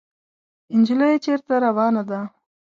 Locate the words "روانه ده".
1.65-2.19